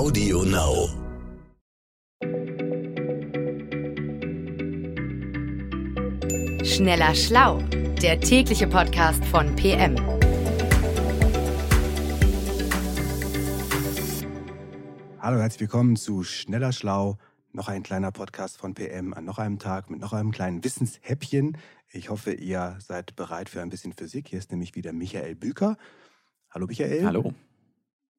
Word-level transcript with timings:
Audio 0.00 0.42
Now. 0.44 0.88
Schneller 6.64 7.14
Schlau, 7.14 7.58
der 8.00 8.18
tägliche 8.18 8.66
Podcast 8.66 9.22
von 9.26 9.54
PM. 9.56 9.96
Hallo, 15.18 15.38
herzlich 15.38 15.60
willkommen 15.60 15.96
zu 15.96 16.24
Schneller 16.24 16.72
Schlau. 16.72 17.18
Noch 17.52 17.68
ein 17.68 17.82
kleiner 17.82 18.10
Podcast 18.10 18.56
von 18.56 18.72
PM 18.72 19.12
an 19.12 19.26
noch 19.26 19.36
einem 19.36 19.58
Tag 19.58 19.90
mit 19.90 20.00
noch 20.00 20.14
einem 20.14 20.30
kleinen 20.30 20.64
Wissenshäppchen. 20.64 21.58
Ich 21.90 22.08
hoffe, 22.08 22.32
ihr 22.32 22.78
seid 22.80 23.16
bereit 23.16 23.50
für 23.50 23.60
ein 23.60 23.68
bisschen 23.68 23.92
Physik. 23.92 24.28
Hier 24.28 24.38
ist 24.38 24.50
nämlich 24.50 24.74
wieder 24.74 24.94
Michael 24.94 25.34
Büker. 25.34 25.76
Hallo 26.48 26.66
Michael. 26.66 27.04
Hallo. 27.04 27.34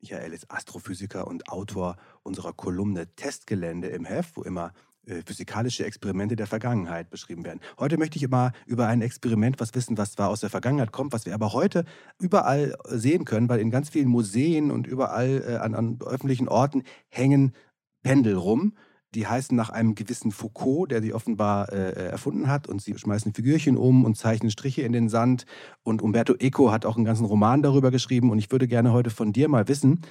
Michael 0.01 0.33
ist 0.33 0.49
Astrophysiker 0.49 1.27
und 1.27 1.49
Autor 1.49 1.95
unserer 2.23 2.53
Kolumne 2.53 3.07
Testgelände 3.15 3.87
im 3.87 4.05
Heft, 4.05 4.35
wo 4.35 4.41
immer 4.41 4.73
äh, 5.05 5.21
physikalische 5.25 5.85
Experimente 5.85 6.35
der 6.35 6.47
Vergangenheit 6.47 7.09
beschrieben 7.09 7.45
werden. 7.45 7.59
Heute 7.79 7.97
möchte 7.97 8.17
ich 8.17 8.23
immer 8.23 8.51
über 8.65 8.87
ein 8.87 9.01
Experiment 9.01 9.59
was 9.59 9.73
wissen, 9.75 9.97
was 9.97 10.13
zwar 10.13 10.29
aus 10.29 10.41
der 10.41 10.49
Vergangenheit 10.49 10.91
kommt, 10.91 11.13
was 11.13 11.25
wir 11.25 11.33
aber 11.33 11.53
heute 11.53 11.85
überall 12.19 12.75
sehen 12.85 13.25
können, 13.25 13.47
weil 13.47 13.59
in 13.59 13.69
ganz 13.71 13.89
vielen 13.89 14.09
Museen 14.09 14.71
und 14.71 14.87
überall 14.87 15.43
äh, 15.47 15.55
an, 15.57 15.75
an 15.75 15.99
öffentlichen 16.03 16.47
Orten 16.47 16.83
hängen 17.09 17.53
Pendel 18.01 18.35
rum. 18.35 18.73
Die 19.13 19.27
heißen 19.27 19.55
nach 19.55 19.69
einem 19.69 19.95
gewissen 19.95 20.31
Foucault, 20.31 20.91
der 20.91 21.01
sie 21.01 21.13
offenbar 21.13 21.71
äh, 21.71 21.89
äh, 21.89 22.07
erfunden 22.07 22.47
hat. 22.47 22.67
Und 22.67 22.81
sie 22.81 22.97
schmeißen 22.97 23.33
Figürchen 23.33 23.77
um 23.77 24.05
und 24.05 24.15
zeichnen 24.15 24.51
Striche 24.51 24.83
in 24.83 24.93
den 24.93 25.09
Sand. 25.09 25.45
Und 25.83 26.01
Umberto 26.01 26.35
Eco 26.35 26.71
hat 26.71 26.85
auch 26.85 26.95
einen 26.95 27.05
ganzen 27.05 27.25
Roman 27.25 27.61
darüber 27.61 27.91
geschrieben. 27.91 28.31
Und 28.31 28.39
ich 28.39 28.51
würde 28.51 28.67
gerne 28.67 28.93
heute 28.93 29.09
von 29.09 29.33
dir 29.33 29.49
mal 29.49 29.67
wissen, 29.67 30.01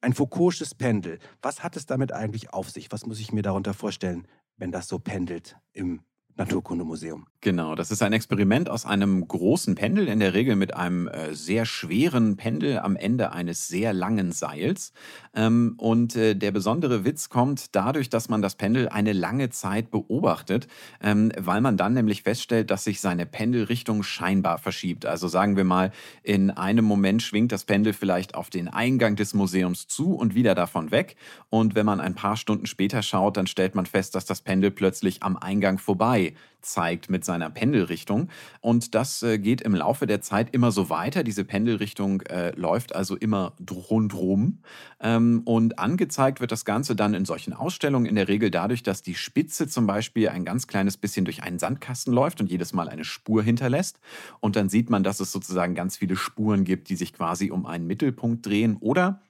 ein 0.00 0.14
Foucault'sches 0.14 0.74
Pendel, 0.74 1.18
was 1.42 1.62
hat 1.62 1.76
es 1.76 1.84
damit 1.84 2.12
eigentlich 2.12 2.54
auf 2.54 2.70
sich? 2.70 2.90
Was 2.90 3.04
muss 3.04 3.20
ich 3.20 3.32
mir 3.32 3.42
darunter 3.42 3.74
vorstellen, 3.74 4.26
wenn 4.56 4.72
das 4.72 4.88
so 4.88 4.98
pendelt 4.98 5.58
im 5.72 6.00
Naturkundemuseum. 6.40 7.26
Genau, 7.42 7.74
das 7.74 7.90
ist 7.90 8.02
ein 8.02 8.12
Experiment 8.12 8.68
aus 8.68 8.84
einem 8.84 9.26
großen 9.26 9.74
Pendel, 9.74 10.08
in 10.08 10.20
der 10.20 10.34
Regel 10.34 10.56
mit 10.56 10.74
einem 10.76 11.08
äh, 11.08 11.34
sehr 11.34 11.64
schweren 11.64 12.36
Pendel 12.36 12.78
am 12.78 12.96
Ende 12.96 13.32
eines 13.32 13.66
sehr 13.66 13.94
langen 13.94 14.30
Seils. 14.30 14.92
Ähm, 15.34 15.72
und 15.78 16.16
äh, 16.16 16.34
der 16.34 16.50
besondere 16.50 17.06
Witz 17.06 17.30
kommt 17.30 17.74
dadurch, 17.74 18.10
dass 18.10 18.28
man 18.28 18.42
das 18.42 18.56
Pendel 18.56 18.90
eine 18.90 19.14
lange 19.14 19.48
Zeit 19.48 19.90
beobachtet, 19.90 20.68
ähm, 21.02 21.32
weil 21.38 21.62
man 21.62 21.78
dann 21.78 21.94
nämlich 21.94 22.24
feststellt, 22.24 22.70
dass 22.70 22.84
sich 22.84 23.00
seine 23.00 23.24
Pendelrichtung 23.24 24.02
scheinbar 24.02 24.58
verschiebt. 24.58 25.06
Also 25.06 25.26
sagen 25.26 25.56
wir 25.56 25.64
mal, 25.64 25.92
in 26.22 26.50
einem 26.50 26.84
Moment 26.84 27.22
schwingt 27.22 27.52
das 27.52 27.64
Pendel 27.64 27.94
vielleicht 27.94 28.34
auf 28.34 28.50
den 28.50 28.68
Eingang 28.68 29.16
des 29.16 29.32
Museums 29.32 29.88
zu 29.88 30.12
und 30.12 30.34
wieder 30.34 30.54
davon 30.54 30.90
weg. 30.90 31.16
Und 31.48 31.74
wenn 31.74 31.86
man 31.86 32.00
ein 32.00 32.14
paar 32.14 32.36
Stunden 32.36 32.66
später 32.66 33.00
schaut, 33.00 33.38
dann 33.38 33.46
stellt 33.46 33.74
man 33.74 33.86
fest, 33.86 34.14
dass 34.14 34.26
das 34.26 34.42
Pendel 34.42 34.70
plötzlich 34.70 35.22
am 35.22 35.38
Eingang 35.38 35.78
vorbei 35.78 36.34
zeigt 36.62 37.10
mit 37.10 37.24
seiner 37.24 37.50
Pendelrichtung. 37.50 38.28
Und 38.60 38.94
das 38.94 39.22
äh, 39.22 39.38
geht 39.38 39.60
im 39.60 39.74
Laufe 39.74 40.06
der 40.06 40.20
Zeit 40.20 40.54
immer 40.54 40.72
so 40.72 40.90
weiter. 40.90 41.22
Diese 41.22 41.44
Pendelrichtung 41.44 42.22
äh, 42.22 42.50
läuft 42.56 42.94
also 42.94 43.16
immer 43.16 43.54
rundrum. 43.90 44.62
Ähm, 45.00 45.42
und 45.44 45.78
angezeigt 45.78 46.40
wird 46.40 46.52
das 46.52 46.64
Ganze 46.64 46.96
dann 46.96 47.14
in 47.14 47.24
solchen 47.24 47.52
Ausstellungen 47.52 48.06
in 48.06 48.16
der 48.16 48.28
Regel 48.28 48.50
dadurch, 48.50 48.82
dass 48.82 49.02
die 49.02 49.14
Spitze 49.14 49.68
zum 49.68 49.86
Beispiel 49.86 50.28
ein 50.28 50.44
ganz 50.44 50.66
kleines 50.66 50.96
bisschen 50.96 51.24
durch 51.24 51.42
einen 51.42 51.58
Sandkasten 51.58 52.12
läuft 52.12 52.40
und 52.40 52.50
jedes 52.50 52.72
Mal 52.72 52.88
eine 52.88 53.04
Spur 53.04 53.42
hinterlässt. 53.42 54.00
Und 54.40 54.56
dann 54.56 54.68
sieht 54.68 54.90
man, 54.90 55.02
dass 55.02 55.20
es 55.20 55.32
sozusagen 55.32 55.74
ganz 55.74 55.96
viele 55.96 56.16
Spuren 56.16 56.64
gibt, 56.64 56.88
die 56.88 56.96
sich 56.96 57.12
quasi 57.12 57.50
um 57.50 57.66
einen 57.66 57.86
Mittelpunkt 57.86 58.46
drehen. 58.46 58.76
Oder 58.80 59.22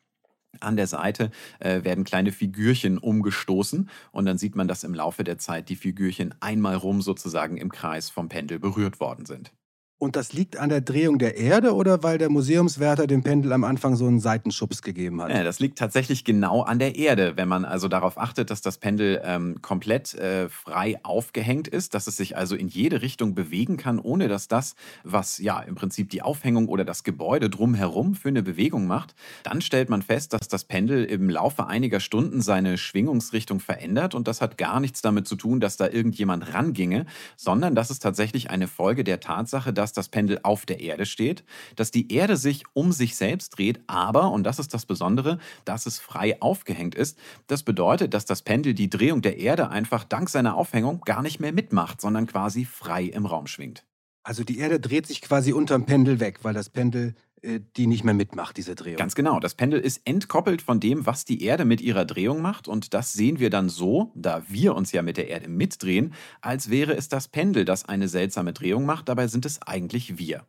an 0.58 0.76
der 0.76 0.86
Seite 0.86 1.30
äh, 1.60 1.84
werden 1.84 2.04
kleine 2.04 2.32
Figürchen 2.32 2.98
umgestoßen 2.98 3.88
und 4.12 4.24
dann 4.24 4.38
sieht 4.38 4.56
man, 4.56 4.68
dass 4.68 4.84
im 4.84 4.94
Laufe 4.94 5.24
der 5.24 5.38
Zeit 5.38 5.68
die 5.68 5.76
Figürchen 5.76 6.34
einmal 6.40 6.74
rum 6.74 7.02
sozusagen 7.02 7.56
im 7.56 7.70
Kreis 7.70 8.10
vom 8.10 8.28
Pendel 8.28 8.58
berührt 8.58 9.00
worden 9.00 9.26
sind. 9.26 9.52
Und 10.00 10.16
das 10.16 10.32
liegt 10.32 10.56
an 10.56 10.70
der 10.70 10.80
Drehung 10.80 11.18
der 11.18 11.36
Erde 11.36 11.74
oder 11.74 12.02
weil 12.02 12.16
der 12.16 12.30
Museumswärter 12.30 13.06
dem 13.06 13.22
Pendel 13.22 13.52
am 13.52 13.64
Anfang 13.64 13.96
so 13.96 14.06
einen 14.06 14.18
Seitenschubs 14.18 14.80
gegeben 14.80 15.20
hat? 15.20 15.28
Ja, 15.28 15.44
das 15.44 15.60
liegt 15.60 15.78
tatsächlich 15.78 16.24
genau 16.24 16.62
an 16.62 16.78
der 16.78 16.96
Erde. 16.96 17.36
Wenn 17.36 17.48
man 17.48 17.66
also 17.66 17.86
darauf 17.86 18.16
achtet, 18.16 18.48
dass 18.48 18.62
das 18.62 18.78
Pendel 18.78 19.20
ähm, 19.22 19.60
komplett 19.60 20.14
äh, 20.14 20.48
frei 20.48 20.98
aufgehängt 21.02 21.68
ist, 21.68 21.92
dass 21.92 22.06
es 22.06 22.16
sich 22.16 22.34
also 22.34 22.56
in 22.56 22.68
jede 22.68 23.02
Richtung 23.02 23.34
bewegen 23.34 23.76
kann, 23.76 23.98
ohne 23.98 24.28
dass 24.28 24.48
das, 24.48 24.74
was 25.04 25.36
ja 25.36 25.60
im 25.60 25.74
Prinzip 25.74 26.08
die 26.08 26.22
Aufhängung 26.22 26.68
oder 26.68 26.86
das 26.86 27.04
Gebäude 27.04 27.50
drumherum 27.50 28.14
für 28.14 28.30
eine 28.30 28.42
Bewegung 28.42 28.86
macht, 28.86 29.14
dann 29.42 29.60
stellt 29.60 29.90
man 29.90 30.00
fest, 30.00 30.32
dass 30.32 30.48
das 30.48 30.64
Pendel 30.64 31.04
im 31.04 31.28
Laufe 31.28 31.66
einiger 31.66 32.00
Stunden 32.00 32.40
seine 32.40 32.78
Schwingungsrichtung 32.78 33.60
verändert. 33.60 34.14
Und 34.14 34.28
das 34.28 34.40
hat 34.40 34.56
gar 34.56 34.80
nichts 34.80 35.02
damit 35.02 35.28
zu 35.28 35.36
tun, 35.36 35.60
dass 35.60 35.76
da 35.76 35.88
irgendjemand 35.88 36.54
ranginge, 36.54 37.04
sondern 37.36 37.74
das 37.74 37.90
ist 37.90 38.02
tatsächlich 38.02 38.48
eine 38.48 38.66
Folge 38.66 39.04
der 39.04 39.20
Tatsache, 39.20 39.74
dass 39.74 39.89
dass 39.90 40.06
das 40.06 40.08
Pendel 40.08 40.40
auf 40.42 40.66
der 40.66 40.80
Erde 40.80 41.04
steht, 41.04 41.44
dass 41.76 41.90
die 41.90 42.12
Erde 42.12 42.36
sich 42.36 42.64
um 42.74 42.92
sich 42.92 43.16
selbst 43.16 43.50
dreht, 43.50 43.80
aber, 43.86 44.30
und 44.30 44.44
das 44.44 44.58
ist 44.58 44.72
das 44.72 44.86
Besondere, 44.86 45.38
dass 45.64 45.86
es 45.86 45.98
frei 45.98 46.40
aufgehängt 46.40 46.94
ist. 46.94 47.18
Das 47.48 47.62
bedeutet, 47.62 48.14
dass 48.14 48.24
das 48.24 48.42
Pendel 48.42 48.74
die 48.74 48.88
Drehung 48.88 49.20
der 49.20 49.38
Erde 49.38 49.68
einfach 49.70 50.04
dank 50.04 50.30
seiner 50.30 50.56
Aufhängung 50.56 51.00
gar 51.02 51.22
nicht 51.22 51.40
mehr 51.40 51.52
mitmacht, 51.52 52.00
sondern 52.00 52.26
quasi 52.26 52.64
frei 52.64 53.04
im 53.04 53.26
Raum 53.26 53.46
schwingt. 53.46 53.84
Also 54.22 54.44
die 54.44 54.58
Erde 54.58 54.80
dreht 54.80 55.06
sich 55.06 55.22
quasi 55.22 55.52
unterm 55.52 55.86
Pendel 55.86 56.20
weg, 56.20 56.40
weil 56.42 56.54
das 56.54 56.68
Pendel 56.68 57.14
die 57.42 57.86
nicht 57.86 58.04
mehr 58.04 58.14
mitmacht, 58.14 58.56
diese 58.56 58.74
Drehung. 58.74 58.96
Ganz 58.96 59.14
genau. 59.14 59.40
Das 59.40 59.54
Pendel 59.54 59.80
ist 59.80 60.02
entkoppelt 60.04 60.62
von 60.62 60.80
dem, 60.80 61.06
was 61.06 61.24
die 61.24 61.42
Erde 61.42 61.64
mit 61.64 61.80
ihrer 61.80 62.04
Drehung 62.04 62.42
macht. 62.42 62.68
Und 62.68 62.94
das 62.94 63.12
sehen 63.12 63.38
wir 63.38 63.50
dann 63.50 63.68
so, 63.68 64.12
da 64.14 64.42
wir 64.48 64.74
uns 64.74 64.92
ja 64.92 65.02
mit 65.02 65.16
der 65.16 65.28
Erde 65.28 65.48
mitdrehen, 65.48 66.14
als 66.40 66.70
wäre 66.70 66.94
es 66.94 67.08
das 67.08 67.28
Pendel, 67.28 67.64
das 67.64 67.84
eine 67.84 68.08
seltsame 68.08 68.52
Drehung 68.52 68.84
macht. 68.84 69.08
Dabei 69.08 69.26
sind 69.26 69.46
es 69.46 69.62
eigentlich 69.62 70.18
wir. 70.18 70.46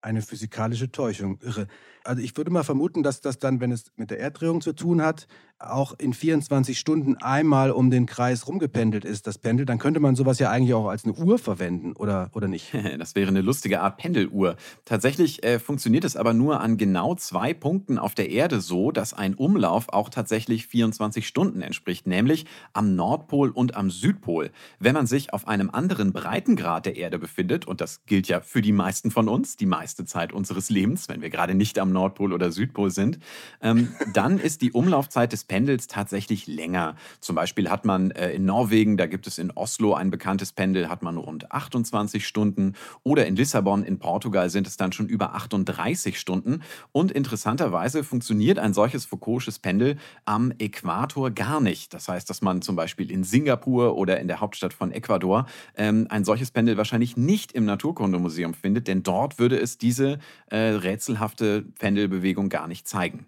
Eine 0.00 0.20
physikalische 0.20 0.92
Täuschung. 0.92 1.38
Irre. 1.40 1.66
Also 2.04 2.20
ich 2.20 2.36
würde 2.36 2.50
mal 2.50 2.62
vermuten, 2.62 3.02
dass 3.02 3.22
das 3.22 3.38
dann, 3.38 3.60
wenn 3.60 3.72
es 3.72 3.90
mit 3.96 4.10
der 4.10 4.20
Erddrehung 4.20 4.60
zu 4.60 4.74
tun 4.74 5.00
hat, 5.00 5.26
auch 5.72 5.94
in 5.98 6.12
24 6.12 6.78
Stunden 6.78 7.16
einmal 7.16 7.70
um 7.70 7.90
den 7.90 8.06
Kreis 8.06 8.46
rumgependelt 8.46 9.04
ist, 9.04 9.26
das 9.26 9.38
Pendel, 9.38 9.66
dann 9.66 9.78
könnte 9.78 10.00
man 10.00 10.16
sowas 10.16 10.38
ja 10.38 10.50
eigentlich 10.50 10.74
auch 10.74 10.88
als 10.88 11.04
eine 11.04 11.14
Uhr 11.14 11.38
verwenden, 11.38 11.92
oder, 11.92 12.30
oder 12.34 12.48
nicht? 12.48 12.72
Das 13.04 13.14
wäre 13.14 13.28
eine 13.28 13.40
lustige 13.40 13.80
Art 13.80 13.98
Pendeluhr. 13.98 14.56
Tatsächlich 14.84 15.42
äh, 15.42 15.58
funktioniert 15.58 16.04
es 16.04 16.16
aber 16.16 16.32
nur 16.32 16.60
an 16.60 16.76
genau 16.76 17.14
zwei 17.14 17.52
Punkten 17.52 17.98
auf 17.98 18.14
der 18.14 18.30
Erde 18.30 18.60
so, 18.60 18.92
dass 18.92 19.14
ein 19.14 19.34
Umlauf 19.34 19.88
auch 19.88 20.08
tatsächlich 20.08 20.66
24 20.66 21.26
Stunden 21.26 21.60
entspricht, 21.60 22.06
nämlich 22.06 22.46
am 22.72 22.94
Nordpol 22.94 23.50
und 23.50 23.76
am 23.76 23.90
Südpol. 23.90 24.50
Wenn 24.78 24.94
man 24.94 25.06
sich 25.06 25.32
auf 25.32 25.48
einem 25.48 25.70
anderen 25.70 26.12
Breitengrad 26.12 26.86
der 26.86 26.96
Erde 26.96 27.18
befindet, 27.18 27.66
und 27.66 27.80
das 27.80 28.04
gilt 28.06 28.28
ja 28.28 28.40
für 28.40 28.62
die 28.62 28.72
meisten 28.72 29.10
von 29.10 29.28
uns, 29.28 29.56
die 29.56 29.66
meiste 29.66 30.04
Zeit 30.04 30.32
unseres 30.32 30.70
Lebens, 30.70 31.08
wenn 31.08 31.20
wir 31.20 31.30
gerade 31.30 31.54
nicht 31.54 31.78
am 31.78 31.92
Nordpol 31.92 32.32
oder 32.32 32.52
Südpol 32.52 32.90
sind, 32.90 33.18
ähm, 33.60 33.88
dann 34.12 34.38
ist 34.38 34.62
die 34.62 34.72
Umlaufzeit 34.72 35.32
des 35.32 35.44
Pendels 35.44 35.53
tatsächlich 35.90 36.46
länger. 36.46 36.96
Zum 37.20 37.36
Beispiel 37.36 37.70
hat 37.70 37.84
man 37.84 38.10
äh, 38.10 38.30
in 38.32 38.44
Norwegen, 38.44 38.96
da 38.96 39.06
gibt 39.06 39.26
es 39.26 39.38
in 39.38 39.50
Oslo 39.52 39.94
ein 39.94 40.10
bekanntes 40.10 40.52
Pendel, 40.52 40.88
hat 40.88 41.02
man 41.02 41.16
rund 41.16 41.52
28 41.52 42.26
Stunden. 42.26 42.74
Oder 43.02 43.26
in 43.26 43.36
Lissabon 43.36 43.84
in 43.84 43.98
Portugal 43.98 44.50
sind 44.50 44.66
es 44.66 44.76
dann 44.76 44.92
schon 44.92 45.08
über 45.08 45.34
38 45.34 46.18
Stunden. 46.18 46.62
Und 46.92 47.12
interessanterweise 47.12 48.04
funktioniert 48.04 48.58
ein 48.58 48.74
solches 48.74 49.06
Foucault'sches 49.06 49.60
Pendel 49.60 49.96
am 50.24 50.52
Äquator 50.58 51.30
gar 51.30 51.60
nicht. 51.60 51.94
Das 51.94 52.08
heißt, 52.08 52.28
dass 52.28 52.42
man 52.42 52.62
zum 52.62 52.76
Beispiel 52.76 53.10
in 53.10 53.24
Singapur 53.24 53.96
oder 53.96 54.20
in 54.20 54.28
der 54.28 54.40
Hauptstadt 54.40 54.74
von 54.74 54.92
Ecuador 54.92 55.46
ähm, 55.76 56.06
ein 56.10 56.24
solches 56.24 56.50
Pendel 56.50 56.76
wahrscheinlich 56.76 57.16
nicht 57.16 57.52
im 57.52 57.64
Naturkundemuseum 57.64 58.54
findet, 58.54 58.88
denn 58.88 59.02
dort 59.02 59.38
würde 59.38 59.58
es 59.58 59.78
diese 59.78 60.18
äh, 60.50 60.56
rätselhafte 60.56 61.62
Pendelbewegung 61.78 62.48
gar 62.48 62.68
nicht 62.68 62.88
zeigen. 62.88 63.26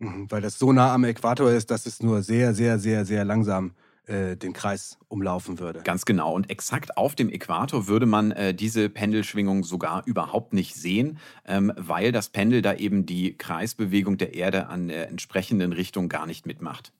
Mhm, 0.00 0.30
weil 0.30 0.40
das 0.40 0.58
so 0.58 0.72
nah 0.72 0.92
am 0.92 1.04
Äquator 1.04 1.50
ist, 1.50 1.70
dass 1.70 1.86
es 1.86 2.02
nur 2.02 2.22
sehr, 2.22 2.54
sehr, 2.54 2.78
sehr, 2.78 3.04
sehr 3.04 3.24
langsam 3.24 3.72
äh, 4.06 4.36
den 4.36 4.54
Kreis 4.54 4.98
umlaufen 5.08 5.58
würde. 5.58 5.82
Ganz 5.84 6.04
genau. 6.04 6.34
Und 6.34 6.50
exakt 6.50 6.96
auf 6.96 7.14
dem 7.14 7.28
Äquator 7.28 7.86
würde 7.86 8.06
man 8.06 8.32
äh, 8.32 8.54
diese 8.54 8.88
Pendelschwingung 8.88 9.62
sogar 9.62 10.02
überhaupt 10.06 10.54
nicht 10.54 10.74
sehen, 10.74 11.18
ähm, 11.46 11.72
weil 11.76 12.10
das 12.10 12.30
Pendel 12.30 12.62
da 12.62 12.74
eben 12.74 13.04
die 13.04 13.36
Kreisbewegung 13.36 14.16
der 14.16 14.34
Erde 14.34 14.68
an 14.68 14.88
der 14.88 15.08
entsprechenden 15.08 15.72
Richtung 15.72 16.08
gar 16.08 16.26
nicht 16.26 16.46
mitmacht. 16.46 16.92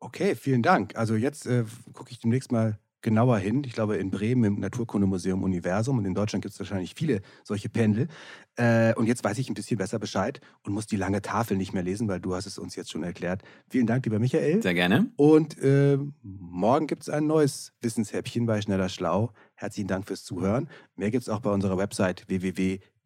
Okay, 0.00 0.34
vielen 0.34 0.62
Dank. 0.62 0.96
Also 0.96 1.14
jetzt 1.14 1.46
äh, 1.46 1.64
gucke 1.94 2.10
ich 2.10 2.18
demnächst 2.18 2.52
mal 2.52 2.78
genauer 3.04 3.38
hin. 3.38 3.62
Ich 3.64 3.74
glaube, 3.74 3.96
in 3.96 4.10
Bremen 4.10 4.44
im 4.44 4.60
Naturkundemuseum 4.60 5.44
Universum 5.44 5.98
und 5.98 6.04
in 6.04 6.14
Deutschland 6.14 6.42
gibt 6.42 6.54
es 6.54 6.58
wahrscheinlich 6.58 6.94
viele 6.96 7.20
solche 7.44 7.68
Pendel. 7.68 8.08
Äh, 8.56 8.94
und 8.94 9.06
jetzt 9.06 9.22
weiß 9.22 9.38
ich 9.38 9.48
ein 9.48 9.54
bisschen 9.54 9.78
besser 9.78 10.00
Bescheid 10.00 10.40
und 10.62 10.72
muss 10.72 10.86
die 10.86 10.96
lange 10.96 11.22
Tafel 11.22 11.56
nicht 11.56 11.72
mehr 11.72 11.84
lesen, 11.84 12.08
weil 12.08 12.18
du 12.18 12.34
hast 12.34 12.46
es 12.46 12.58
uns 12.58 12.74
jetzt 12.74 12.90
schon 12.90 13.04
erklärt. 13.04 13.42
Vielen 13.68 13.86
Dank, 13.86 14.04
lieber 14.04 14.18
Michael. 14.18 14.62
Sehr 14.62 14.74
gerne. 14.74 15.12
Und 15.16 15.56
äh, 15.62 15.98
morgen 16.22 16.88
gibt 16.88 17.02
es 17.02 17.08
ein 17.08 17.28
neues 17.28 17.72
Wissenshäppchen 17.80 18.46
bei 18.46 18.60
Schneller 18.60 18.88
Schlau. 18.88 19.32
Herzlichen 19.54 19.86
Dank 19.86 20.06
fürs 20.06 20.24
Zuhören. 20.24 20.68
Mehr 20.96 21.10
gibt 21.10 21.22
es 21.22 21.28
auch 21.28 21.40
bei 21.40 21.50
unserer 21.50 21.78
Website 21.78 22.28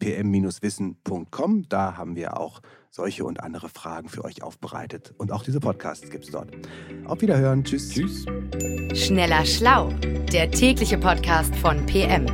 www.pm-wissen.com. 0.00 1.68
Da 1.68 1.96
haben 1.96 2.16
wir 2.16 2.38
auch 2.38 2.60
solche 2.90 3.24
und 3.24 3.42
andere 3.42 3.68
Fragen 3.68 4.08
für 4.08 4.24
euch 4.24 4.42
aufbereitet. 4.42 5.14
Und 5.18 5.32
auch 5.32 5.42
diese 5.42 5.60
Podcasts 5.60 6.10
gibt 6.10 6.24
es 6.24 6.30
dort. 6.30 6.50
Auf 7.06 7.20
Wiederhören. 7.20 7.64
Tschüss. 7.64 7.90
Tschüss. 7.90 8.24
Schneller 8.94 9.44
Schlau, 9.44 9.90
der 10.32 10.50
tägliche 10.50 10.98
Podcast 10.98 11.54
von 11.56 11.84
PM. 11.86 12.26